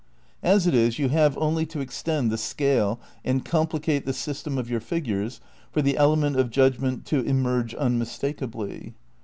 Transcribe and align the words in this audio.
As 0.41 0.65
it 0.65 0.73
is 0.73 0.97
you 0.97 1.09
have 1.09 1.37
only 1.37 1.63
to 1.67 1.79
extend 1.79 2.31
the 2.31 2.37
scale 2.39 2.99
and 3.23 3.45
complicate 3.45 4.03
the 4.03 4.13
system 4.13 4.57
of 4.57 4.67
your 4.67 4.79
figures 4.79 5.39
for 5.71 5.83
the 5.83 5.95
element 5.95 6.37
of 6.37 6.49
judgment 6.49 7.05
to 7.05 7.19
emerge 7.19 7.75
unmistakably. 7.75 8.95